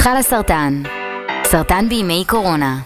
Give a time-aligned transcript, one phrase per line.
[0.00, 0.82] חלה סרטן,
[1.44, 2.78] סרטן בימי קורונה.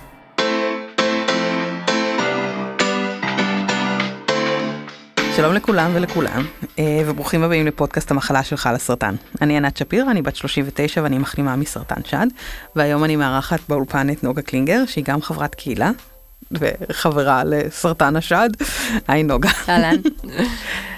[5.36, 6.42] שלום לכולם ולכולם,
[6.78, 9.14] אה, וברוכים הבאים לפודקאסט המחלה של חלה סרטן.
[9.42, 12.26] אני ענת שפיר, אני בת 39 ואני מחלימה מסרטן שד,
[12.76, 15.90] והיום אני מארחת באולפן את נוגה קלינגר, שהיא גם חברת קהילה
[16.50, 18.50] וחברה לסרטן השד.
[19.08, 19.50] היי נוגה.
[19.68, 19.96] אהלן.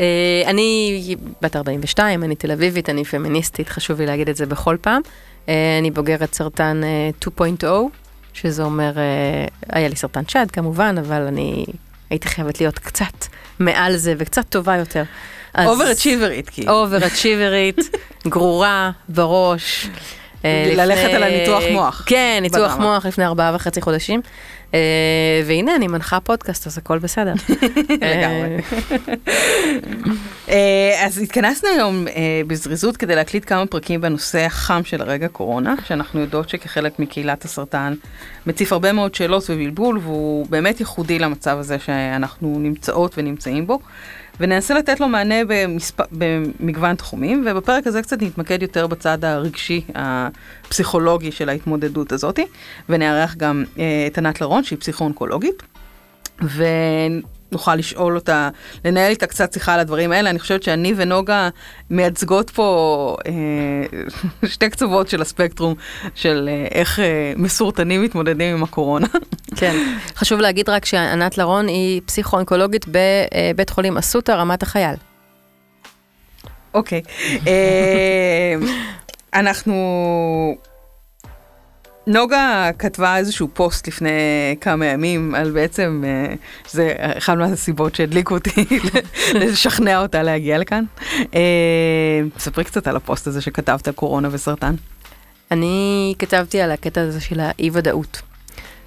[0.00, 4.76] אה, אני בת 42, אני תל אביבית, אני פמיניסטית, חשוב לי להגיד את זה בכל
[4.80, 5.02] פעם.
[5.48, 6.80] אה, אני בוגרת סרטן
[7.24, 7.66] 2.0,
[8.32, 8.92] שזה אומר,
[9.68, 11.64] היה לי סרטן שד כמובן, אבל אני
[12.10, 13.26] הייתי חייבת להיות קצת
[13.58, 15.02] מעל זה וקצת טובה יותר.
[15.64, 16.72] אובר-אצ'יברית, כאילו.
[16.72, 17.76] אובר-אצ'יברית,
[18.26, 19.88] גרורה, בראש.
[20.76, 22.02] ללכת על הניתוח מוח.
[22.06, 24.20] כן, ניתוח מוח לפני ארבעה וחצי חודשים.
[24.70, 24.74] Uh,
[25.46, 27.32] והנה, אני מנחה פודקאסט, אז הכל בסדר.
[27.90, 28.58] לגמרי.
[30.46, 30.50] uh,
[31.06, 32.06] אז התכנסנו היום
[32.46, 37.94] בזריזות כדי להקליט כמה פרקים בנושא החם של הרגע קורונה, שאנחנו יודעות שכחלק מקהילת הסרטן
[38.46, 43.78] מציף הרבה מאוד שאלות ובלבול, והוא באמת ייחודי למצב הזה שאנחנו נמצאות ונמצאים בו.
[44.40, 46.00] וננסה לתת לו מענה במספ...
[46.12, 52.46] במגוון תחומים, ובפרק הזה קצת נתמקד יותר בצד הרגשי, הפסיכולוגי של ההתמודדות הזאתי,
[52.88, 55.62] ונארח גם אה, את ענת לרון, שהיא פסיכו-אונקולוגית,
[57.52, 58.48] ונוכל לשאול אותה,
[58.84, 60.30] לנהל איתה קצת שיחה על הדברים האלה.
[60.30, 61.48] אני חושבת שאני ונוגה
[61.90, 63.98] מייצגות פה אה,
[64.48, 65.74] שתי קצוות של הספקטרום
[66.14, 69.06] של אה, איך אה, מסורתנים מתמודדים עם הקורונה.
[69.60, 69.76] כן,
[70.16, 74.94] חשוב להגיד רק שענת לרון היא פסיכו-אונקולוגית בבית חולים אסותא, רמת החייל.
[76.74, 77.02] אוקיי.
[77.46, 78.54] אה,
[79.34, 79.74] אנחנו...
[82.08, 84.10] נוגה כתבה איזשהו פוסט לפני
[84.60, 86.34] כמה ימים על בעצם, אה,
[86.70, 88.64] זה אחת מהסיבות שהדליקו אותי
[89.40, 90.84] לשכנע אותה להגיע לכאן.
[91.34, 94.74] אה, ספרי קצת על הפוסט הזה שכתבת על קורונה וסרטן.
[95.50, 98.22] אני כתבתי על הקטע הזה של האי ודאות.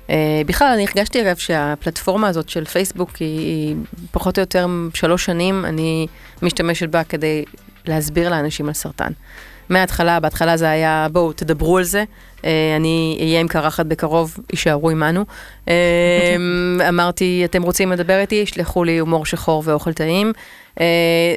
[0.07, 0.13] Uh,
[0.45, 3.75] בכלל, אני הרגשתי אגב שהפלטפורמה הזאת של פייסבוק היא
[4.11, 6.07] פחות או יותר שלוש שנים, אני
[6.41, 7.45] משתמשת בה כדי
[7.85, 9.11] להסביר לאנשים על סרטן.
[9.71, 12.03] מההתחלה, בהתחלה זה היה, בואו, תדברו על זה,
[12.37, 12.43] uh,
[12.75, 15.25] אני אהיה עם קרחת בקרוב, יישארו עמנו.
[15.65, 15.69] Uh,
[16.89, 20.33] אמרתי, אתם רוצים לדבר איתי, שלחו לי הומור שחור ואוכל טעים.
[20.75, 20.81] Uh,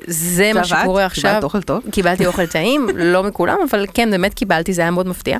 [0.06, 1.22] זה מה שקורה עכשיו.
[1.30, 1.82] קיבלת אוכל טוב?
[1.90, 5.38] קיבלתי אוכל טעים, לא מכולם, אבל כן, באמת קיבלתי, זה היה מאוד מפתיע.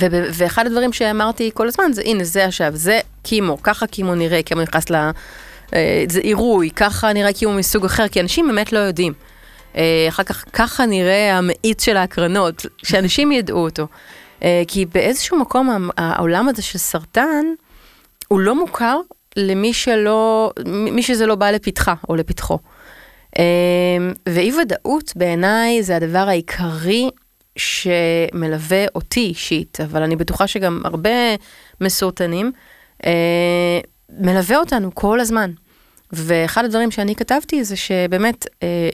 [0.00, 4.42] ו- ואחד הדברים שאמרתי כל הזמן זה, הנה, זה עכשיו, זה קימו, ככה קימו נראה,
[4.42, 5.10] קימו נכנס ל...
[6.08, 9.12] זה עירוי, ככה נראה קימו מסוג אחר, כי אנשים באמת לא יודעים.
[10.08, 13.86] אחר כך, ככה נראה המאיץ של ההקרנות, שאנשים ידעו אותו.
[14.68, 17.44] כי באיזשהו מקום העולם הזה של סרטן,
[18.28, 19.00] הוא לא מוכר
[19.36, 22.58] למי שלא, מי שזה לא בא לפתחה או לפתחו.
[24.26, 27.10] ואי ודאות בעיניי זה הדבר העיקרי
[27.56, 31.10] שמלווה אותי אישית, אבל אני בטוחה שגם הרבה
[31.80, 32.52] מסורטנים,
[33.06, 33.80] אה,
[34.18, 35.50] מלווה אותנו כל הזמן.
[36.12, 38.90] ואחד הדברים שאני כתבתי זה שבאמת אה,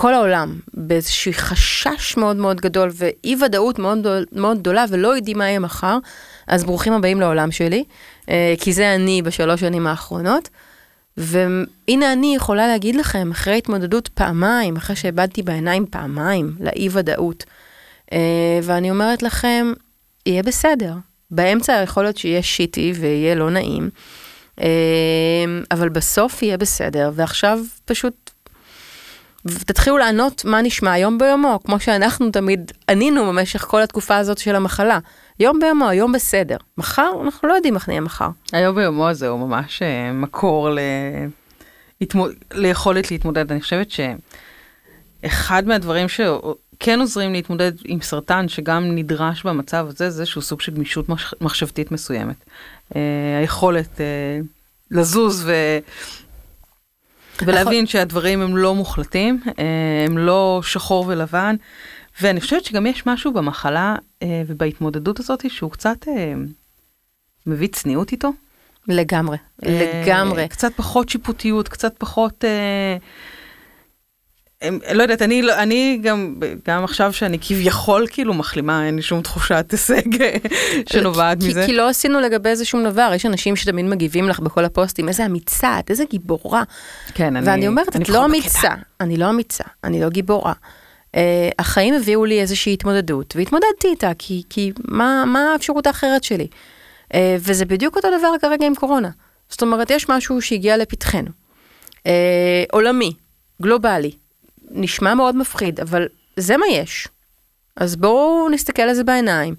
[0.00, 5.44] כל העולם באיזשהו חשש מאוד מאוד גדול ואי ודאות מאוד מאוד גדולה ולא יודעים מה
[5.44, 5.98] יהיה מחר,
[6.46, 7.84] אז ברוכים הבאים לעולם שלי,
[8.28, 10.48] אה, כי זה אני בשלוש שנים האחרונות.
[11.16, 17.44] והנה אני יכולה להגיד לכם, אחרי התמודדות פעמיים, אחרי שאיבדתי בעיניים פעמיים לאי ודאות,
[18.06, 18.12] Uh,
[18.62, 19.72] ואני אומרת לכם,
[20.26, 20.92] יהיה בסדר.
[21.30, 23.90] באמצע יכול להיות שיהיה שיטי ויהיה לא נעים,
[24.56, 24.62] uh,
[25.70, 28.29] אבל בסוף יהיה בסדר, ועכשיו פשוט
[29.46, 34.56] תתחילו לענות מה נשמע יום ביומו, כמו שאנחנו תמיד ענינו במשך כל התקופה הזאת של
[34.56, 34.98] המחלה.
[35.40, 36.56] יום ביומו, יום בסדר.
[36.78, 38.28] מחר, אנחנו לא יודעים איך נהיה מחר.
[38.52, 40.78] היום ביומו הזה הוא ממש uh, מקור ל...
[42.54, 43.52] ליכולת להתמודד.
[43.52, 43.88] אני חושבת
[45.22, 46.20] שאחד מהדברים ש...
[46.82, 51.06] כן עוזרים להתמודד עם סרטן שגם נדרש במצב הזה, זה איזשהו סוג של גמישות
[51.40, 52.36] מחשבתית מסוימת.
[52.96, 54.40] אה, היכולת אה,
[54.90, 55.52] לזוז ו...
[57.46, 61.56] ולהבין שהדברים הם לא מוחלטים, אה, הם לא שחור ולבן,
[62.20, 66.34] ואני חושבת שגם יש משהו במחלה אה, ובהתמודדות הזאת שהוא קצת אה,
[67.46, 68.32] מביא צניעות איתו.
[68.88, 70.48] לגמרי, לגמרי.
[70.48, 72.44] קצת פחות שיפוטיות, קצת פחות...
[74.62, 76.34] אה, לא יודעת, אני, לא, אני גם,
[76.68, 80.02] גם עכשיו שאני כביכול כאילו מחלימה, אין לי שום תחושת הישג
[80.92, 81.66] שנובעת כי, מזה.
[81.66, 85.26] כי לא עשינו לגבי זה שום דבר, יש אנשים שתמיד מגיבים לך בכל הפוסטים, איזה
[85.26, 86.62] אמיצה, את איזה גיבורה.
[87.14, 87.46] כן, אני...
[87.46, 88.70] ואני אומרת, את לא אמיצה,
[89.00, 90.52] אני לא אמיצה, אני לא גיבורה.
[90.52, 91.12] Uh,
[91.58, 96.46] החיים הביאו לי איזושהי התמודדות, והתמודדתי איתה, כי, כי מה, מה האפשרות האחרת שלי?
[97.12, 99.10] Uh, וזה בדיוק אותו דבר כרגע עם קורונה.
[99.48, 101.28] זאת אומרת, יש משהו שהגיע לפתחנו.
[101.98, 102.06] Uh,
[102.72, 103.12] עולמי,
[103.62, 104.10] גלובלי,
[104.70, 106.06] נשמע מאוד מפחיד, אבל
[106.36, 107.08] זה מה יש.
[107.76, 109.54] אז בואו נסתכל על זה בעיניים.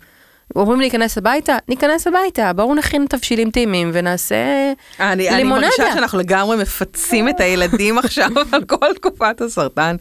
[0.55, 4.35] אומרים להיכנס הביתה, ניכנס הביתה, בואו נכין תבשילים טעימים ונעשה
[4.99, 5.61] אני, אני לימונדה.
[5.67, 9.95] מרגישה שאנחנו לגמרי מפצים את הילדים עכשיו על כל תקופת הסרטן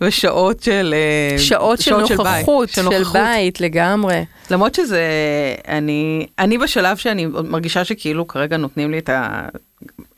[0.00, 0.94] ושעות של
[1.32, 2.82] אה, שעות של נוכחות, של
[3.12, 4.24] בית לגמרי.
[4.50, 5.02] למרות שזה,
[5.68, 9.48] אני, אני בשלב שאני מרגישה שכאילו כרגע נותנים לי את, ה,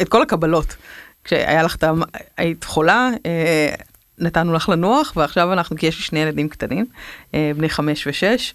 [0.01, 0.77] את כל הקבלות.
[1.25, 1.93] כשהיה לך, את ה-
[2.37, 3.69] היית חולה, אה,
[4.19, 6.87] נתנו לך לנוח, ועכשיו אנחנו, כי יש לי שני ילדים קטנים,
[7.35, 8.55] אה, בני חמש ושש,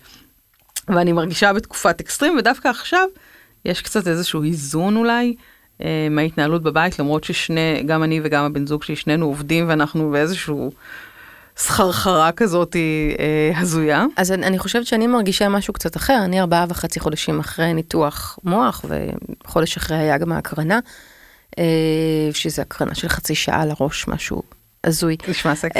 [0.88, 3.08] ואני מרגישה בתקופת אקסטרים, ודווקא עכשיו
[3.66, 5.36] יש קצת איזשהו איזון אולי.
[5.82, 10.72] אה, מההתנהלות בבית, למרות ששני, גם אני וגם הבן זוג שלי, שנינו עובדים ואנחנו באיזשהו
[11.58, 14.06] סחרחרה כזאת אה, הזויה.
[14.18, 18.86] אז אני, חושבת שאני מרגישה משהו קצת אחר, אני ארבעה וחצי חודשים אחרי ניתוח מוח,
[19.46, 20.80] וחודש אחרי היה גם ההקרנה,
[22.34, 24.44] שזה הקרנה של חצי שעה לראש, משהו
[24.84, 25.18] הזוי.
[25.28, 25.80] נשמע סקסי.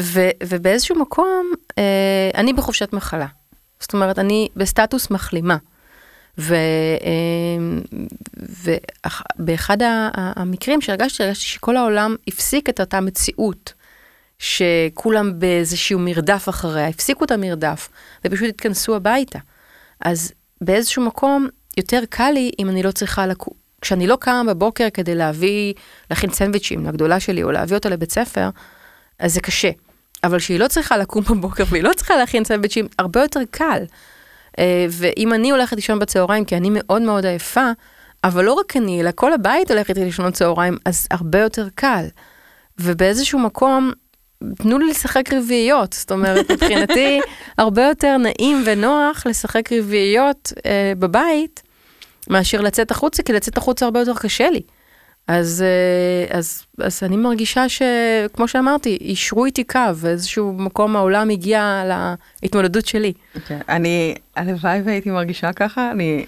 [0.00, 3.26] ו, ובאיזשהו מקום, אה, אני בחופשת מחלה.
[3.80, 5.56] זאת אומרת, אני בסטטוס מחלימה.
[9.38, 9.76] ובאחד
[10.14, 13.72] המקרים שהרגשתי, הרגשתי שכל העולם הפסיק את אותה מציאות,
[14.38, 17.88] שכולם באיזשהו מרדף אחריה, הפסיקו את המרדף,
[18.24, 19.38] ופשוט התכנסו הביתה.
[20.00, 23.65] אז באיזשהו מקום, יותר קל לי אם אני לא צריכה לקום.
[23.86, 25.74] כשאני לא קמה בבוקר כדי להביא,
[26.10, 28.48] להכין סנדוויצ'ים לגדולה שלי, או להביא אותה לבית ספר,
[29.18, 29.70] אז זה קשה.
[30.24, 33.82] אבל שהיא לא צריכה לקום בבוקר והיא לא צריכה להכין סנדוויצ'ים, הרבה יותר קל.
[34.58, 37.70] אה, ואם אני הולכת לישון בצהריים, כי אני מאוד מאוד עייפה,
[38.24, 42.04] אבל לא רק אני, אלא כל הבית הולכת לישון בצהריים, אז הרבה יותר קל.
[42.78, 43.92] ובאיזשהו מקום,
[44.54, 47.20] תנו לי לשחק רביעיות, זאת אומרת, מבחינתי,
[47.58, 51.62] הרבה יותר נעים ונוח לשחק רביעיות אה, בבית,
[52.28, 54.60] מאשר לצאת החוצה, כי לצאת החוצה הרבה יותר קשה לי.
[55.28, 61.82] אז, אה, אז, אז אני מרגישה שכמו שאמרתי, אישרו איתי קו, ואיזשהו מקום העולם הגיע
[62.42, 63.12] להתמודדות שלי.
[63.12, 63.38] Okay.
[63.40, 66.26] אוקיי, אני, הלוואי והייתי מרגישה ככה, אני...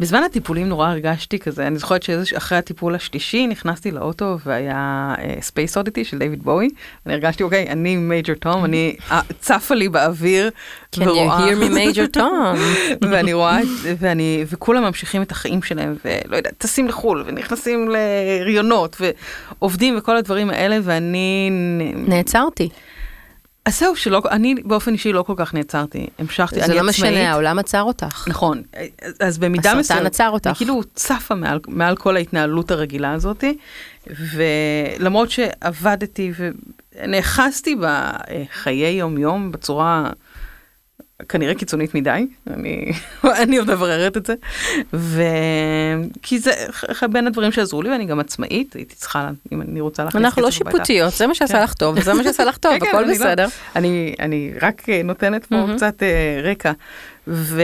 [0.00, 5.80] בזמן הטיפולים נורא הרגשתי כזה, אני זוכרת שאחרי הטיפול השלישי נכנסתי לאוטו והיה Space אה,
[5.80, 6.68] Oddity של דיוויד בואי,
[7.06, 10.50] אני הרגשתי אוקיי, אני Major Tom, אני אה, צפה לי באוויר
[10.96, 11.38] Can ורואה...
[11.38, 12.54] Can you hear me Major Tom?
[13.10, 13.58] ואני רואה,
[13.98, 20.50] ואני, וכולם ממשיכים את החיים שלהם, ולא יודעת, טסים לחו"ל ונכנסים להריונות ועובדים וכל הדברים
[20.50, 21.50] האלה, ואני...
[21.94, 22.68] נעצרתי.
[23.64, 26.78] אז זהו, שלא, אני באופן אישי לא כל כך נעצרתי, המשכתי, אני עצמאית.
[26.78, 28.24] זה לא משנה, העולם עצר אותך.
[28.28, 28.62] נכון,
[29.20, 30.46] אז במידה מסוימת, הסרטן עצר אותך.
[30.46, 33.44] אני כאילו צפה מעל, מעל כל ההתנהלות הרגילה הזאת,
[34.34, 36.32] ולמרות שעבדתי
[37.02, 40.10] ונאחזתי בחיי יום-יום בצורה
[41.28, 42.92] כנראה קיצונית מדי, אני,
[43.42, 44.34] אני עוד מבררת את זה,
[44.92, 46.50] וכי זה
[47.10, 50.50] בין הדברים שעזרו לי, ואני גם עצמאית, הייתי צריכה, אם אני רוצה להכניס אנחנו לא
[50.50, 53.46] שיפוטיות, זה מה שעשה לך טוב, זה מה שעשה לך טוב, הכל בסדר.
[53.76, 56.02] אני, אני רק נותנת פה קצת
[56.42, 56.72] רקע,
[57.26, 57.62] ו...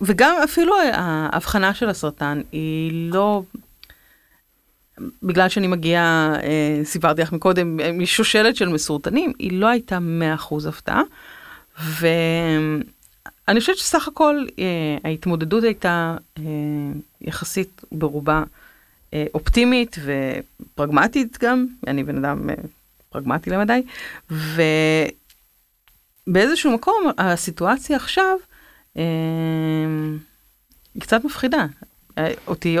[0.00, 3.42] וגם אפילו ההבחנה של הסרטן היא לא,
[5.22, 6.34] בגלל שאני מגיעה,
[6.84, 9.98] סיפרתי לך מקודם, משושלת של מסורטנים, היא לא הייתה
[10.50, 11.02] 100% הפתעה.
[11.80, 14.44] ואני חושבת שסך הכל
[15.04, 16.16] ההתמודדות הייתה
[17.20, 18.42] יחסית ברובה
[19.34, 22.50] אופטימית ופרגמטית גם, אני בן אדם
[23.10, 23.82] פרגמטי למדי,
[26.28, 28.36] ובאיזשהו מקום הסיטואציה עכשיו
[30.94, 31.66] היא קצת מפחידה.
[32.46, 32.76] אותי,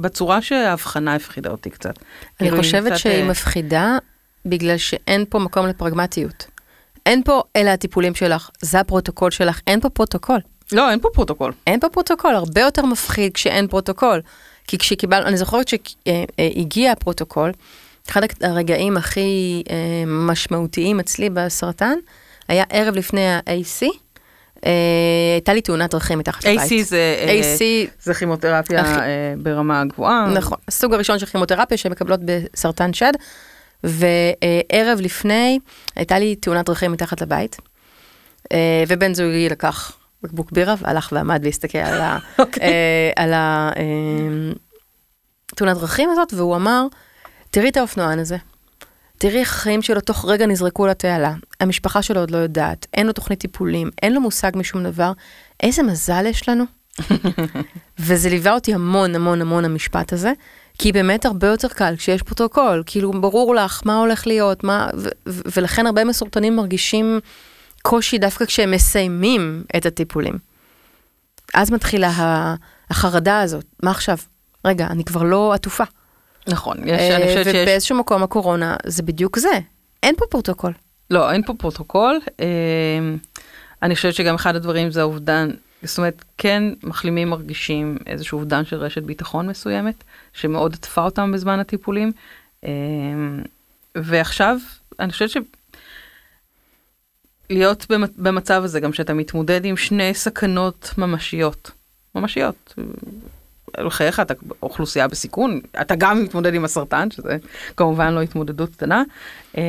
[0.00, 1.98] בצורה שהאבחנה הפחידה אותי קצת.
[2.40, 3.98] אני חושבת שהיא מפחידה
[4.46, 6.46] בגלל שאין פה מקום לפרגמטיות.
[7.08, 10.38] אין פה, אלה הטיפולים שלך, זה הפרוטוקול שלך, אין פה פרוטוקול.
[10.72, 11.52] לא, אין פה פרוטוקול.
[11.66, 14.20] אין פה פרוטוקול, הרבה יותר מפחיד כשאין פרוטוקול.
[14.66, 17.52] כי כשקיבלנו, אני זוכרת שהגיע הפרוטוקול,
[18.08, 19.62] אחד הרגעים הכי
[20.06, 21.94] משמעותיים אצלי בסרטן,
[22.48, 23.86] היה ערב לפני ה-AC,
[25.32, 26.60] הייתה לי תאונת דרכים מתחת לבית.
[26.60, 29.00] AC זה, AC זה כימותרפיה הכי...
[29.36, 30.26] ברמה גבוהה.
[30.34, 33.12] נכון, הסוג הראשון של כימותרפיה שמקבלות בסרטן שד.
[33.84, 35.58] וערב לפני
[35.96, 37.56] הייתה לי תאונת דרכים מתחת לבית,
[38.88, 39.92] ובן זוגי לקח
[40.22, 42.38] בקבוק בירה והלך ועמד והסתכל על, ה, okay.
[42.42, 42.72] אוקיי.
[43.16, 43.32] על
[45.52, 46.86] התאונת דרכים הזאת, והוא אמר,
[47.50, 48.36] תראי את האופנוען הזה,
[49.18, 53.12] תראי איך החיים שלו תוך רגע נזרקו לתעלה, המשפחה שלו עוד לא יודעת, אין לו
[53.12, 55.12] תוכנית טיפולים, אין לו מושג משום דבר,
[55.62, 56.64] איזה מזל יש לנו.
[57.98, 60.32] וזה ליווה אותי המון המון המון המשפט הזה,
[60.78, 65.08] כי באמת הרבה יותר קל כשיש פרוטוקול, כאילו ברור לך מה הולך להיות, מה, ו-
[65.28, 67.20] ו- ולכן הרבה מסורטנים מרגישים
[67.82, 70.38] קושי דווקא כשהם מסיימים את הטיפולים.
[71.54, 72.10] אז מתחילה
[72.90, 74.18] החרדה הזאת, מה עכשיו?
[74.64, 75.84] רגע, אני כבר לא עטופה.
[76.48, 77.54] נכון, יש, אני חושבת שיש...
[77.54, 79.58] ובאיזשהו מקום הקורונה זה בדיוק זה,
[80.02, 80.72] אין פה פרוטוקול.
[81.10, 82.20] לא, אין פה פרוטוקול.
[82.40, 82.46] אה,
[83.82, 85.50] אני חושבת שגם אחד הדברים זה האובדן,
[85.82, 91.58] זאת אומרת, כן מחלימים מרגישים איזשהו אובדן של רשת ביטחון מסוימת, שמאוד עטפה אותם בזמן
[91.58, 92.12] הטיפולים.
[92.64, 92.70] אה,
[93.94, 94.58] ועכשיו,
[95.00, 95.36] אני חושבת ש...
[97.50, 101.70] להיות במצב הזה, גם שאתה מתמודד עם שני סכנות ממשיות.
[102.14, 102.74] ממשיות.
[103.78, 107.36] לחייך, אתה אוכלוסייה בסיכון, אתה גם מתמודד עם הסרטן, שזה
[107.76, 109.02] כמובן לא התמודדות קטנה.
[109.56, 109.62] אה,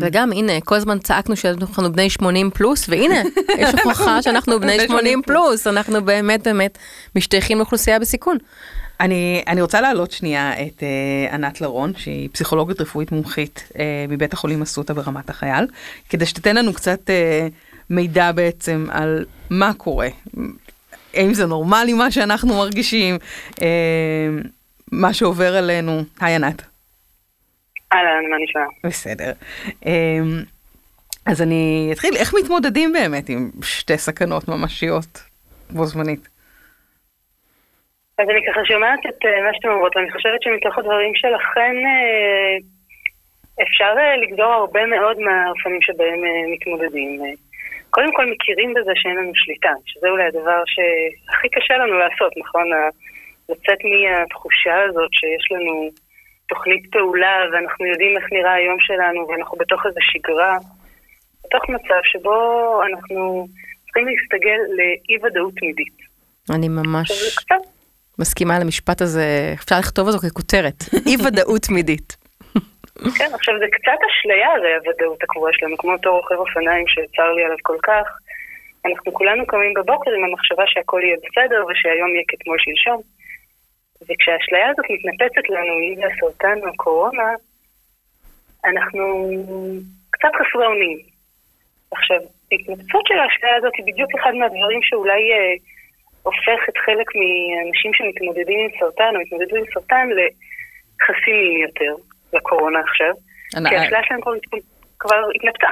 [0.00, 3.22] וגם, הנה, כל הזמן צעקנו שאנחנו בני 80 פלוס, והנה,
[3.58, 6.78] יש הוכחה שאנחנו בני 80 פלוס, אנחנו באמת באמת
[7.16, 8.38] משתייכים לאוכלוסייה בסיכון.
[9.00, 13.76] אני, אני רוצה להעלות שנייה את uh, ענת לרון, שהיא פסיכולוגית רפואית מומחית uh,
[14.08, 15.66] מבית החולים אסותא ברמת החייל,
[16.08, 17.52] כדי שתיתן לנו קצת uh,
[17.90, 20.08] מידע בעצם על מה קורה,
[21.14, 23.14] האם זה נורמלי מה שאנחנו מרגישים,
[23.62, 24.28] אה,
[24.92, 26.02] מה שעובר עלינו.
[26.20, 26.62] היי ענת.
[27.92, 28.64] אהלן, מה נשמע?
[28.84, 29.32] בסדר.
[29.86, 30.20] אה,
[31.26, 35.22] אז אני אתחיל, איך מתמודדים באמת עם שתי סכנות ממשיות
[35.70, 36.28] בו זמנית?
[38.18, 41.76] אז אני ככה שומעת את uh, מה שאתם אומרות, ואני חושבת שמתוך הדברים שלכן
[43.62, 46.20] אפשר לגזור הרבה מאוד מהאופנים שבהם
[46.52, 47.20] מתמודדים.
[47.90, 52.66] קודם כל מכירים בזה שאין לנו שליטה, שזה אולי הדבר שהכי קשה לנו לעשות, נכון?
[53.48, 55.90] לצאת מהתחושה הזאת שיש לנו
[56.48, 60.56] תוכנית פעולה ואנחנו יודעים איך נראה היום שלנו ואנחנו בתוך איזו שגרה,
[61.44, 62.36] בתוך מצב שבו
[62.88, 63.46] אנחנו
[63.84, 65.96] צריכים להסתגל לאי-ודאות תמידית.
[66.50, 67.10] אני ממש
[68.18, 72.19] מסכימה למשפט הזה, אפשר לכתוב אותו ככותרת, אי-ודאות תמידית.
[73.18, 77.44] כן, עכשיו זה קצת אשליה הרי הוודאות הקבועה שלנו, כמו אותו רוכב אופניים שצר לי
[77.44, 78.06] עליו כל כך.
[78.86, 83.00] אנחנו כולנו קמים בבוקר עם המחשבה שהכל יהיה בסדר ושהיום יהיה כתמול שלשום.
[84.02, 87.28] וכשהאשליה הזאת מתנפצת לנו, אם זה הסרטן או הקורונה,
[88.64, 89.30] אנחנו
[90.10, 90.98] קצת חסרי אונים.
[91.90, 92.20] עכשיו,
[92.52, 95.54] ההתנפצות של האשליה הזאת היא בדיוק אחד מהדברים שאולי אה,
[96.22, 101.94] הופך את חלק מהאנשים שמתמודדים עם סרטן או מתמודדים עם סרטן לחסינים יותר.
[102.32, 103.12] לקורונה עכשיו,
[103.68, 104.20] כי האשליה שלהם
[104.98, 105.66] כבר התנפצה.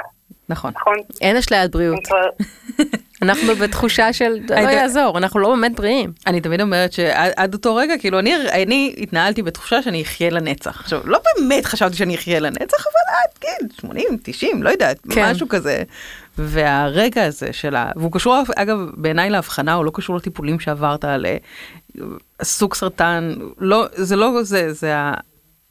[0.48, 0.72] נכון.
[0.76, 0.96] נכון.
[1.20, 1.98] אין אשליית בריאות.
[3.22, 6.12] אנחנו בתחושה של לא יעזור, אנחנו לא באמת בריאים.
[6.26, 10.80] אני תמיד אומרת שעד אותו רגע, כאילו אני, אני התנהלתי בתחושה שאני אחיה לנצח.
[10.80, 15.30] עכשיו, לא באמת חשבתי שאני אחיה לנצח, אבל עד גיל 80, 90, לא יודעת, כן.
[15.30, 15.82] משהו כזה.
[16.38, 17.90] והרגע הזה של ה...
[17.96, 21.36] והוא קשור, אגב, בעיניי להבחנה, הוא לא קשור לטיפולים שעברת על אה,
[22.42, 24.94] סוג סרטן, לא, זה לא זה, זה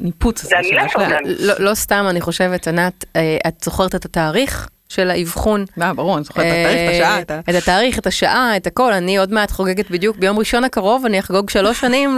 [0.02, 1.18] הניפוץ הזה של השלב.
[1.40, 4.70] לא, לא סתם, אני חושבת, ענת, אה, את זוכרת את התאריך?
[4.90, 5.66] של האבחון.
[5.82, 7.40] אה, ברור, אני זוכרת את התאריך, את השעה.
[7.40, 8.94] את התאריך, את השעה, את הכל.
[8.94, 12.18] אני עוד מעט חוגגת בדיוק ביום ראשון הקרוב, אני אחגוג שלוש שנים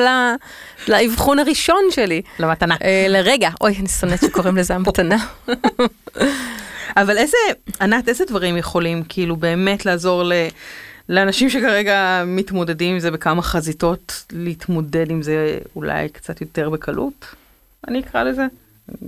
[0.88, 2.21] לאבחון הראשון שלי.
[2.39, 2.75] למתנה.
[2.83, 5.17] אה, לרגע, אוי, אני שונאת שקוראים לזה המתנה.
[6.98, 7.38] אבל איזה,
[7.81, 10.33] ענת, איזה דברים יכולים כאילו באמת לעזור ל...
[11.09, 17.36] לאנשים שכרגע מתמודדים עם זה בכמה חזיתות, להתמודד עם זה אולי קצת יותר בקלות?
[17.88, 18.43] אני אקרא לזה.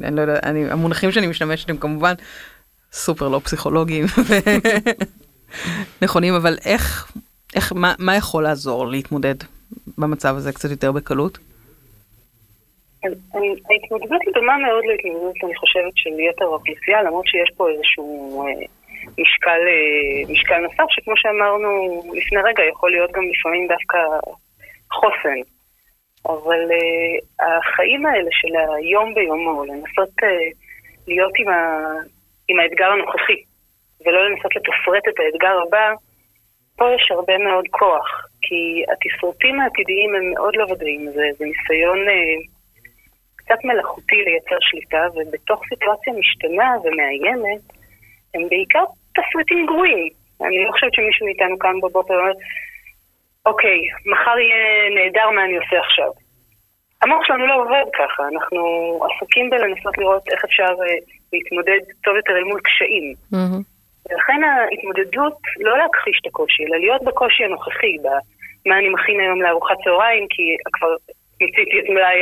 [0.04, 2.13] אני לא יודע, אני, המונחים שאני משתמשת הם כמובן
[2.92, 4.06] סופר לא פסיכולוגיים
[6.04, 7.13] נכונים, אבל איך,
[7.56, 9.36] איך, מה, מה יכול לעזור להתמודד
[9.98, 11.38] במצב הזה קצת יותר בקלות?
[13.04, 18.66] ההתמודדות היא דומה מאוד להתמודדות, אני חושבת, של יתר האוכלוסייה, למרות שיש פה איזשהו אה,
[19.20, 21.70] משקל, אה, משקל נוסף, שכמו שאמרנו
[22.18, 23.98] לפני רגע, יכול להיות גם לפעמים דווקא
[24.92, 25.40] חוסן.
[26.25, 30.25] אבל uh, החיים האלה של היום ביומו, לנסות uh,
[31.08, 31.60] להיות עם, ה,
[32.50, 33.42] עם האתגר הנוכחי,
[34.06, 35.94] ולא לנסות לתפרט את האתגר הבא,
[36.78, 42.00] פה יש הרבה מאוד כוח, כי התסרטים העתידיים הם מאוד לא ודאיים, זה, זה ניסיון
[42.08, 42.51] uh,
[43.36, 47.62] קצת מלאכותי לייצר שליטה, ובתוך סיטואציה משתנה ומאיימת,
[48.34, 48.84] הם בעיקר
[49.16, 50.10] תסריטים גרועים.
[50.42, 52.32] אני לא חושבת שמישהו מאיתנו קם בבוקר ואומר,
[53.46, 53.80] אוקיי,
[54.12, 54.64] מחר יהיה
[54.96, 56.12] נהדר מה אני עושה עכשיו.
[57.02, 58.62] המוח שלנו לא עובד ככה, אנחנו
[59.08, 63.14] עסוקים בלנסות לראות איך אפשר uh, להתמודד טוב יותר אל מול קשיים.
[63.34, 63.64] Mm-hmm.
[64.10, 69.76] ולכן ההתמודדות, לא להכחיש את הקושי, אלא להיות בקושי הנוכחי, במה אני מכין היום לארוחת
[69.84, 70.44] צהריים, כי
[70.74, 70.92] כבר
[71.42, 72.20] מיציתי את מלאי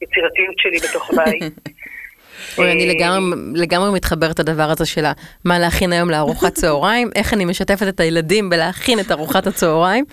[0.00, 1.42] היצירתיות שלי בתוך הבית.
[2.58, 5.04] אוי, אני לגמרי, לגמרי מתחברת לדבר הזה של
[5.44, 10.04] מה להכין היום לארוחת צהריים, איך אני משתפת את הילדים בלהכין את ארוחת הצהריים.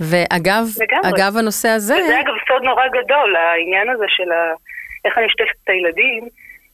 [0.00, 0.64] ואגב,
[1.04, 1.94] אגב הנושא הזה...
[1.94, 4.54] וזה אגב סוד נורא גדול, העניין הזה של ה...
[5.04, 6.28] איך אני משתפת את הילדים,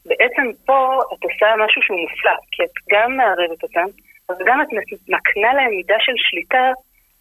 [0.07, 3.87] בעצם פה את עושה משהו שהוא מופלא, כי את גם מערבת אותם,
[4.29, 4.69] אבל גם את
[5.09, 6.73] מקנה להם מידה של שליטה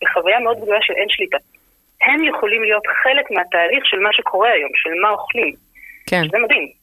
[0.01, 1.37] בחוויה מאוד גדולה של אין שליטה.
[2.05, 5.53] הם יכולים להיות חלק מהתהליך של מה שקורה היום, של מה אוכלים.
[6.09, 6.21] כן.
[6.31, 6.79] זה מדהים.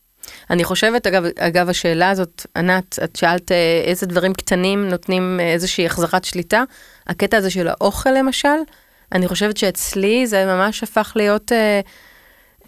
[0.51, 5.53] אני חושבת, אגב, אגב השאלה הזאת, ענת, את שאלת אה, איזה דברים קטנים נותנים אה,
[5.53, 6.63] איזושהי החזרת שליטה.
[7.07, 8.59] הקטע הזה של האוכל למשל,
[9.13, 11.53] אני חושבת שאצלי זה ממש הפך להיות...
[11.53, 11.81] אה,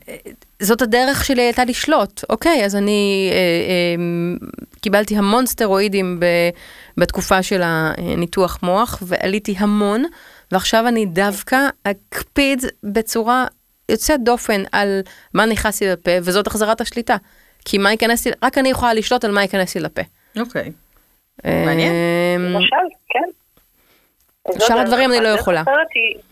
[0.09, 0.17] אה,
[0.63, 4.47] זאת הדרך שלי הייתה לשלוט, אוקיי, אז אני אה, אה,
[4.81, 6.25] קיבלתי המון סטרואידים ב,
[6.97, 10.05] בתקופה של הניתוח מוח, ועליתי המון,
[10.53, 13.47] ועכשיו אני דווקא אקפיד בצורה
[13.89, 15.01] יוצאת דופן על
[15.35, 17.17] מה נכנס לי לפה, וזאת החזרת השליטה.
[17.65, 20.03] כי מה ייכנס לי, רק אני יכולה לשלוט על מה ייכנס לי לפה.
[20.41, 20.73] אוקיי.
[21.45, 21.93] אה, מעניין.
[22.39, 22.77] למשל,
[23.09, 23.29] כן.
[24.67, 25.21] שאר הדברים אני.
[25.21, 25.63] לא יכולה.
[25.63, 26.23] אחרת היא-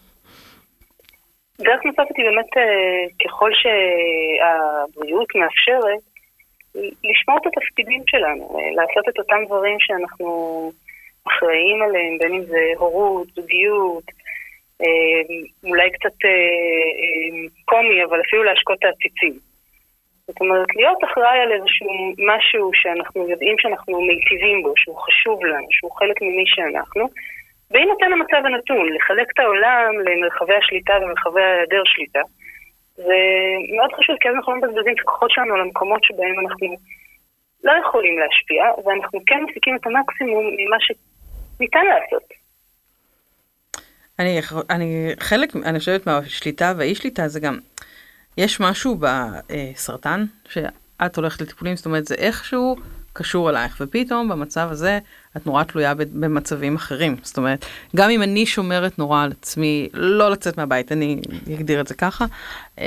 [1.60, 6.02] דרך נוספת היא באמת, אה, ככל שהבריאות מאפשרת,
[7.04, 10.72] לשמור את התפקידים שלנו, אה, לעשות את אותם דברים שאנחנו
[11.28, 14.04] אחראים עליהם, בין אם זה הורות, זוגיות,
[14.82, 15.34] אה,
[15.64, 16.28] אולי קצת
[17.64, 19.38] קומי, אבל אפילו להשקות את העציצים.
[20.26, 25.66] זאת אומרת, להיות אחראי על איזשהו משהו שאנחנו יודעים שאנחנו מיטיבים בו, שהוא חשוב לנו,
[25.70, 27.08] שהוא חלק ממי שאנחנו,
[27.70, 32.20] בהינתן המצב הנתון, לחלק את העולם למרחבי השליטה ומרחבי ההיעדר שליטה,
[32.96, 33.18] זה
[33.76, 36.66] מאוד חשוב, כי אז אנחנו לא מבזבזים את הכוחות שלנו על המקומות שבהם אנחנו
[37.64, 42.22] לא יכולים להשפיע, ואנחנו כן מפיקים את המקסימום ממה שניתן לעשות.
[44.18, 47.58] אני, אני חלק, אני חושבת מהשליטה והאי שליטה זה גם,
[48.38, 52.76] יש משהו בסרטן שאת הולכת לטיפולים, זאת אומרת זה איכשהו
[53.16, 54.98] קשור אלייך, ופתאום במצב הזה
[55.36, 57.64] את נורא תלויה במצבים אחרים, זאת אומרת,
[57.96, 61.20] גם אם אני שומרת נורא על עצמי, לא לצאת מהבית, אני
[61.54, 62.24] אגדיר את זה ככה,
[62.78, 62.84] אה,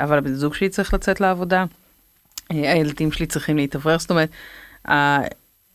[0.00, 1.64] אבל הבן זוג שלי צריך לצאת לעבודה,
[2.52, 4.28] אה, הילדים שלי צריכים להתאוורר, זאת אומרת,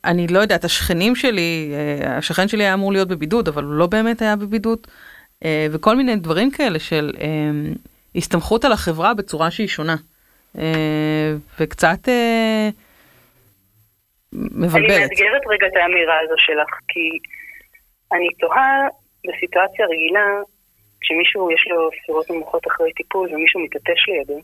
[0.06, 3.88] אני לא יודעת, השכנים שלי, אה, השכן שלי היה אמור להיות בבידוד, אבל הוא לא
[3.88, 4.80] באמת היה בבידוד,
[5.72, 7.12] וכל מיני דברים כאלה של
[8.16, 9.96] הסתמכות על החברה בצורה שהיא שונה,
[11.60, 12.08] וקצת
[14.34, 15.02] אה, אני מבלבלת.
[15.02, 17.06] מאתגרת רגע את האמירה הזו שלך, כי
[18.14, 18.88] אני תוהה
[19.28, 20.28] בסיטואציה רגילה,
[21.02, 24.40] כשמישהו יש לו ספירות נמוכות אחרי טיפול ומישהו מתעטש לידו,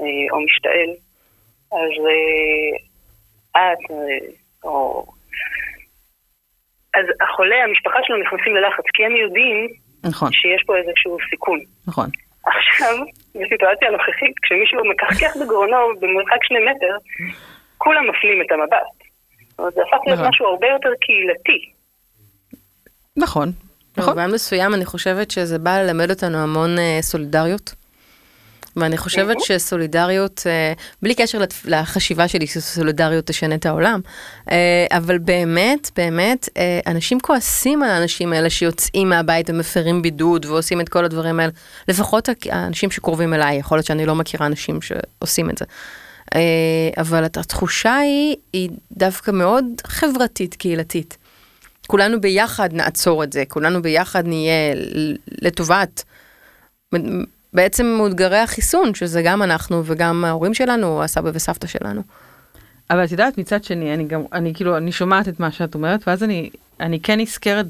[0.00, 0.90] אה, או משתעל,
[1.72, 4.28] אז אה, את, אה,
[4.64, 5.04] או...
[6.94, 9.56] אז החולה, המשפחה שלו נכנסים ללחץ, כי הם יודעים
[10.04, 11.60] נכון, שיש פה איזשהו סיכון.
[11.88, 12.08] נכון.
[12.44, 12.94] עכשיו,
[13.34, 16.94] בסיטואציה הנוכחית, כשמישהו מקחקח בגרונו במרחק שני מטר,
[17.84, 18.88] כולם מפנים את המבט.
[19.74, 20.28] זה הפך להיות נכון.
[20.28, 21.72] משהו הרבה יותר קהילתי.
[23.16, 23.52] נכון,
[23.96, 24.14] נכון.
[24.14, 27.74] במובן מסוים אני חושבת שזה בא ללמד אותנו המון אה, סולידריות.
[28.76, 34.00] ואני חושבת שסולידריות, אה, בלי קשר לחשיבה שלי שסולידריות תשנה את העולם,
[34.50, 40.80] אה, אבל באמת, באמת, אה, אנשים כועסים על האנשים האלה שיוצאים מהבית ומפרים בידוד ועושים
[40.80, 41.52] את כל הדברים האלה.
[41.88, 45.64] לפחות האנשים שקרובים אליי, יכול להיות שאני לא מכירה אנשים שעושים את זה.
[46.34, 46.40] אה,
[46.96, 51.16] אבל הת- התחושה היא, היא דווקא מאוד חברתית, קהילתית.
[51.86, 54.74] כולנו ביחד נעצור את זה, כולנו ביחד נהיה
[55.42, 56.02] לטובת
[57.52, 62.02] בעצם מאותגרי החיסון, שזה גם אנחנו וגם ההורים שלנו, הסבא וסבתא שלנו.
[62.90, 66.08] אבל את יודעת, מצד שני, אני גם, אני כאילו, אני שומעת את מה שאת אומרת,
[66.08, 67.66] ואז אני, אני כן נזכרת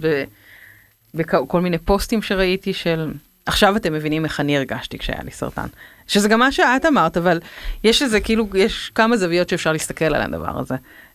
[1.15, 3.13] בכל מיני פוסטים שראיתי של,
[3.47, 5.67] עכשיו אתם מבינים איך אני הרגשתי כשהיה לי סרטן.
[6.07, 7.41] שזה גם מה שאת אמרת, אבל
[7.85, 10.75] יש איזה, כאילו, יש כמה זוויות שאפשר להסתכל על הדבר הזה.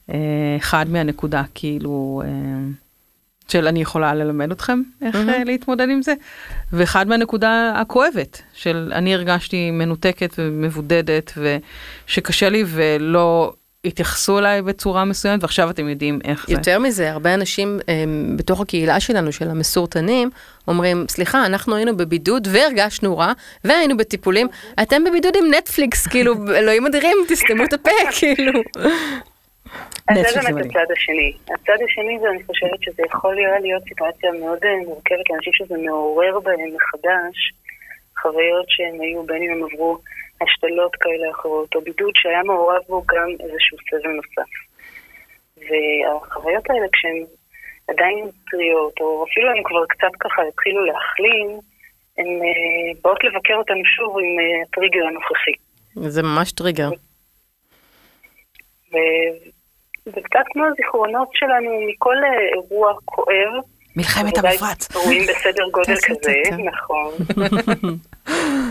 [0.09, 0.17] אה,
[0.57, 2.29] אחד מהנקודה, כאילו, אה,
[3.47, 5.15] של אני יכולה ללמד אתכם איך.
[5.15, 6.13] אה, להתמודד עם זה,
[6.73, 11.33] ואחד מהנקודה הכואבת, של אני הרגשתי מנותקת ומבודדת,
[12.07, 13.53] ושקשה לי ולא
[13.87, 16.53] התייחסו אליי בצורה מסוימת, ועכשיו אתם יודעים איך זה.
[16.53, 20.29] יותר מזה, הרבה אנשים הם, בתוך הקהילה שלנו, של המסורטנים,
[20.67, 23.31] אומרים, סליחה, אנחנו היינו בבידוד והרגשנו רע,
[23.63, 24.47] והיינו בטיפולים,
[24.81, 28.51] אתם בבידוד עם נטפליקס, כאילו, אלוהים אדירים, תסתמו את הפה, כאילו.
[30.09, 30.65] אז זה באמת.
[30.65, 31.33] הצד השני.
[31.45, 35.75] הצד השני זה, אני חושבת שזה יכול להיות- להיות סיטואציה מאוד אה, מורכבת לאנשים שזה
[35.85, 37.37] מעורר בהם מחדש
[38.21, 39.97] חוויות שהם היו, בין אם הם עברו
[40.41, 44.51] השתלות כאלה אחרות, או בידוד שהיה מעורב בו גם איזשהו סבל נוסף.
[45.57, 47.23] והחוויות האלה כשהן
[47.87, 51.47] עדיין טריות, או אפילו הן כבר קצת ככה התחילו להחלים,
[52.17, 55.55] הן אה, באות לבקר אותנו שוב עם אה, הטריגר הנוכחי.
[56.09, 56.89] זה ממש טריגר.
[58.91, 63.53] וזה קצת כמו הזיכרונות שלנו מכל אה, אירוע כואב.
[63.95, 64.95] מלחמת המפרץ.
[64.95, 66.41] אירועים בסדר גודל כזה.
[66.65, 67.13] נכון.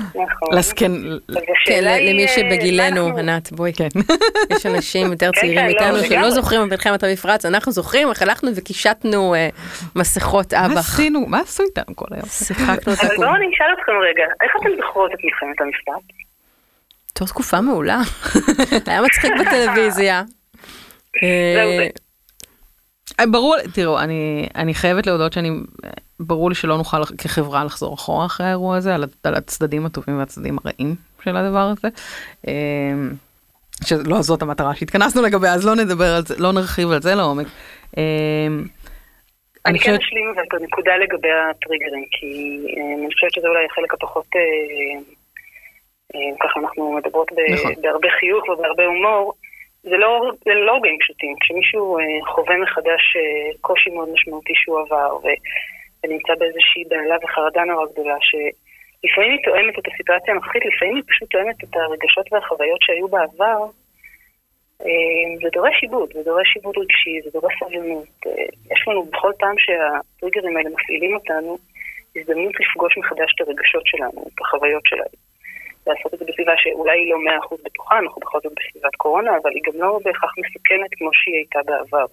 [0.08, 0.58] נכון.
[0.58, 0.92] לסקן,
[1.28, 1.34] אז
[1.66, 3.72] כן, היא, למי אה, שבגילנו, אנחנו- ענת, בואי.
[3.72, 3.88] כן.
[4.56, 6.30] יש אנשים יותר כן, צעירים כן, לא, מאיתנו שלא.
[6.30, 9.48] זוכרים במלחמת המפרץ, אנחנו זוכרים איך הלכנו וקישטנו אה,
[9.96, 10.78] מסכות מה אב"ח.
[10.78, 11.26] עשינו?
[11.26, 12.26] מה עשו איתנו כל היום?
[12.28, 13.16] שיחקנו את אבל הקום.
[13.24, 16.16] בואו אני אשאל אתכם רגע, איך אתם זוכרות את מלחמת המפרץ?
[17.14, 18.00] בתור תקופה מעולה.
[18.86, 20.22] היה מצחיק בטלוויזיה.
[23.20, 25.50] אה, אה, ברור, תראו, אני, אני חייבת להודות שאני,
[26.20, 30.56] ברור לי שלא נוכל כחברה לחזור אחורה אחרי האירוע הזה, על, על הצדדים הטובים והצדדים
[30.64, 31.88] הרעים של הדבר הזה.
[32.48, 32.52] אה,
[33.84, 37.46] שלא זאת המטרה שהתכנסנו לגביה, אז לא נדבר על זה, לא נרחיב על זה לעומק.
[37.98, 38.46] אה,
[39.66, 42.60] אני כן אשלים את הנקודה לגבי הטריגרים, כי
[42.96, 44.26] אני חושבת שזה אולי החלק הפחות,
[46.40, 47.72] ככה אנחנו מדברות נכון.
[47.82, 49.32] בהרבה חיוך ובהרבה הומור.
[49.90, 51.34] זה לא, זה לא רגעים פשוטים.
[51.40, 55.10] כשמישהו אה, חווה מחדש אה, קושי מאוד משמעותי שהוא עבר,
[56.02, 61.30] ונמצא באיזושהי בעלה וחרדה נורא גדולה, שלפעמים היא תואמת את הסיטואציה הנוכחית, לפעמים היא פשוט
[61.30, 63.60] תואמת את הרגשות והחוויות שהיו בעבר,
[64.82, 68.08] אה, זה דורש עיבוד, זה דורש עיבוד רגשי, זה דורש סבלנות.
[68.72, 71.58] יש לנו בכל פעם שהטריגרים האלה מפעילים אותנו,
[72.16, 75.25] הזדמנות לפגוש מחדש את הרגשות שלנו, את החוויות שלנו.
[75.86, 79.30] לעשות את זה בסביבה שאולי היא לא מאה אחוז בטוחה, אנחנו בכל זאת בסביבת קורונה,
[79.42, 82.06] אבל היא גם לא בהכרח מסוכנת כמו שהיא הייתה בעבר.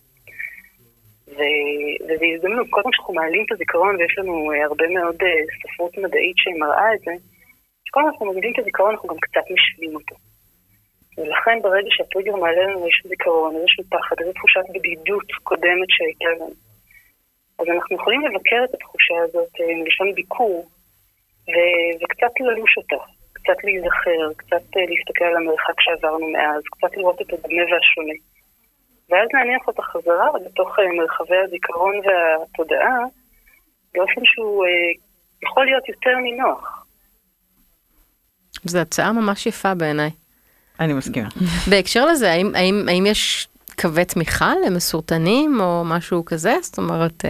[2.05, 5.27] וזו הזדמנות, כל פעם שאנחנו מעלים את הזיכרון, ויש לנו uh, הרבה מאוד uh,
[5.61, 7.13] ספרות מדעית שמראה את זה,
[7.85, 10.15] שכל פעם שאנחנו מגדילים את הזיכרון אנחנו גם קצת משווים אותו.
[11.17, 16.49] ולכן ברגע שהטריגר מעלה לנו איזשהו זיכרון, איזשהו פחד, איזו תחושת בדידות קודמת שהייתה לנו,
[17.59, 20.55] אז אנחנו יכולים לבקר את התחושה הזאת עם אה, ביקור,
[21.51, 23.22] ו- וקצת ללוש אותה.
[23.43, 28.17] קצת להיזכר, קצת אה, להסתכל על המרחק שעברנו מאז, קצת לראות את הדומה והשונה.
[29.09, 32.97] ואז להניח אותה חזרה בתוך אה, מרחבי הזיכרון והתודעה,
[33.93, 34.69] באופן שהוא אה,
[35.43, 36.85] יכול להיות יותר נינוח.
[38.63, 40.09] זו הצעה ממש יפה בעיניי.
[40.79, 41.29] אני מסכימה.
[41.69, 43.47] בהקשר לזה, האם, האם, האם יש
[43.81, 46.53] קווי תמיכה למסורטנים או משהו כזה?
[46.61, 47.25] זאת אומרת,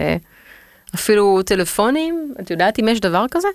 [0.94, 2.34] אפילו טלפונים?
[2.40, 3.48] את יודעת אם יש דבר כזה?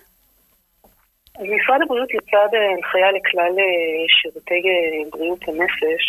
[1.40, 6.04] אז משרד הבריאות יצא בהנחיה לכלל אה, שירותי אה, בריאות הנפש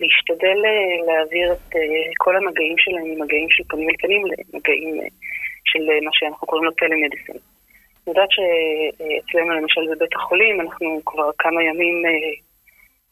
[0.00, 5.00] להשתדל אה, להעביר את כל המגעים שלהם ממגעים של פנים אל פנים למגעים
[5.64, 7.36] של מה שאנחנו קוראים לו טלמדיסין.
[7.36, 11.96] אני יודעת שאצלנו למשל בבית החולים אנחנו כבר כמה ימים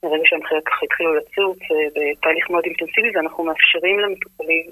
[0.02, 1.58] מרגע שההנחיות ככה התחילו לצוץ
[1.94, 4.66] בתהליך מאוד אינטנסיבי ואנחנו מאפשרים למטופלים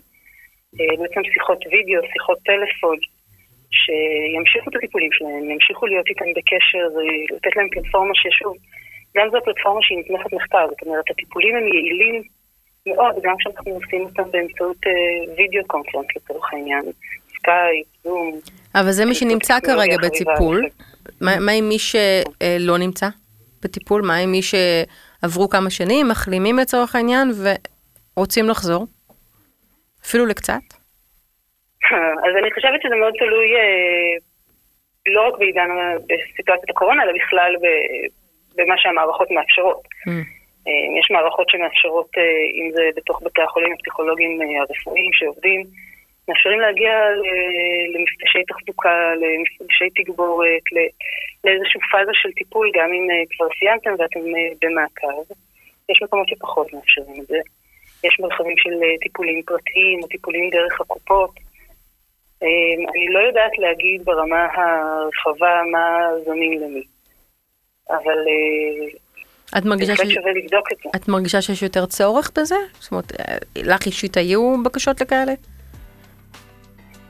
[0.99, 2.99] בעצם שיחות וידאו, שיחות טלפון
[3.72, 6.87] שימשיכו את הטיפולים שלהם, ימשיכו להיות איתם בקשר,
[7.37, 8.56] לתת להם פלטפורמה ששוב,
[9.16, 12.22] גם זו פלטפורמה שהיא נתמכת מחקר, זאת אומרת, הטיפולים הם יעילים
[12.87, 16.83] מאוד, גם כשאנחנו עושים אותם באמצעות אה, video conference לצורך העניין,
[17.28, 18.40] סקייפ, זום.
[18.74, 20.68] אבל זה מי שנמצא כרגע בטיפול.
[21.20, 23.09] מה, מה עם מי שלא נמצא
[23.62, 24.02] בטיפול?
[24.02, 27.30] מה עם מי שעברו כמה שנים, מחלימים לצורך העניין,
[28.16, 28.87] ורוצים לחזור?
[30.04, 30.80] אפילו לקצת?
[32.27, 34.12] אז אני חושבת שזה מאוד תלוי אה,
[35.07, 35.71] לא רק בעידן,
[36.09, 37.53] בסיטואציית הקורונה, אלא בכלל
[38.57, 39.83] במה שהמערכות מאפשרות.
[40.07, 40.11] Mm.
[40.66, 42.23] אה, יש מערכות שמאפשרות, אה,
[42.59, 45.64] אם זה בתוך בתי החולים הפסיכולוגיים הרפואיים שעובדים,
[46.29, 46.93] מאפשרים להגיע
[47.95, 50.64] למפגשי תחזוקה, למפגשי תגבורת,
[51.45, 54.21] לאיזושהי פאזה של טיפול, גם אם כבר סיימתם ואתם
[54.62, 55.23] במעקב.
[55.90, 57.38] יש מקומות שפחות מאפשרים את זה.
[58.05, 61.31] יש מרחבים של טיפולים פרטיים או טיפולים דרך הקופות.
[62.42, 66.83] אמ, אני לא יודעת להגיד ברמה הרחבה מה זמין למי,
[67.90, 70.00] אבל אה, את מרגישה ש...
[70.96, 72.55] את מרגישה שיש יותר צורך בזה?
[72.79, 75.33] זאת אומרת, אה, לך אישית היו בקשות לכאלה?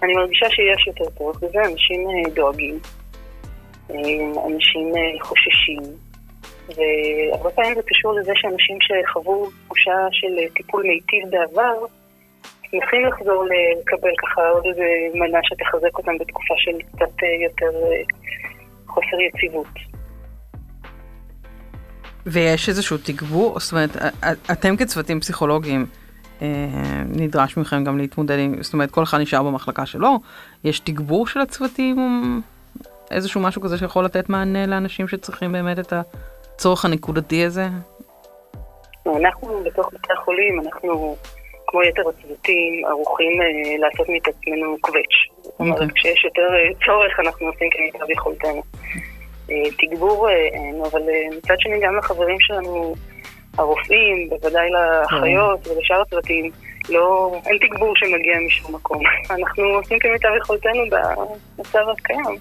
[0.03, 2.79] אני מרגישה שיש יותר צורך בזה, אנשים אה, דואגים,
[3.91, 5.83] אמ, אנשים חוששים,
[6.69, 11.87] והרבה פעמים זה קשור לזה שאנשים שחוו תחושה של טיפול מיטיב בעבר,
[12.71, 18.03] שמחים לחזור לקבל ככה עוד איזה מנה שתחזק אותם בתקופה של קצת אה, יותר אה,
[18.87, 19.67] חוסר יציבות.
[22.27, 23.91] ויש איזשהו תגבור, זאת אומרת,
[24.53, 25.87] אתם כצוותים פסיכולוגיים,
[26.43, 26.47] אה,
[27.17, 30.17] נדרש מכם גם להתמודד עם, זאת אומרת, כל אחד נשאר במחלקה שלו,
[30.65, 31.97] יש תגבור של הצוותים,
[33.11, 37.67] איזשהו משהו כזה שיכול לתת מענה לאנשים שצריכים באמת את הצורך הנקודתי הזה?
[39.07, 41.17] אנחנו בתוך בתי החולים, אנחנו
[41.71, 43.47] כמו יתר הצוותים, ערוכים אה,
[43.79, 45.17] לעשות מעצמנו קווץ'.
[45.43, 45.89] זאת אומרת, אוקיי.
[45.95, 48.63] כשיש יותר אה, צורך, אנחנו עושים כמיטב יכולתנו.
[49.51, 50.29] אה, תגבור
[50.91, 51.03] אבל
[51.39, 52.95] מצד שני גם לחברים שלנו,
[53.59, 56.51] הרופאים, בוודאי לאחיות ולשאר הצוותים,
[56.89, 59.03] לא, אין תגבור שמגיע משום מקום.
[59.37, 62.39] אנחנו עושים כמיטב יכולתנו במצב הקיים.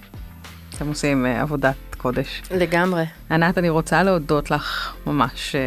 [0.76, 2.42] אתם עושים עבודת קודש.
[2.50, 3.04] לגמרי.
[3.30, 5.60] ענת, אני רוצה להודות לך ממש אה,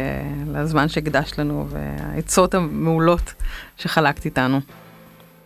[0.54, 3.34] על הזמן שהקדשת לנו והעצות המעולות
[3.76, 4.60] שחלקת איתנו.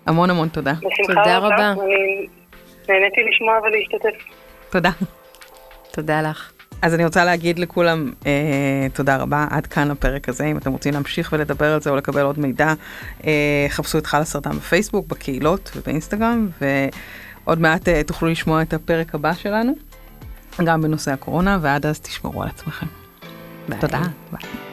[0.07, 0.75] המון המון תודה.
[1.07, 1.47] תודה רבה.
[1.47, 1.75] רבה.
[2.89, 4.25] נהניתי לשמוע ולהשתתף.
[4.71, 4.91] תודה.
[5.93, 6.53] תודה לך.
[6.83, 10.95] אז אני רוצה להגיד לכולם אה, תודה רבה, עד כאן לפרק הזה, אם אתם רוצים
[10.95, 12.73] להמשיך ולדבר על זה או לקבל עוד מידע,
[13.27, 19.15] אה, חפשו את חל הסרטן בפייסבוק, בקהילות ובאינסטגרם, ועוד מעט אה, תוכלו לשמוע את הפרק
[19.15, 19.88] הבא שלנו.
[20.65, 22.87] גם בנושא הקורונה, ועד אז תשמרו על עצמכם.
[23.69, 23.81] ביי.
[23.81, 24.03] תודה.
[24.33, 24.68] ביי.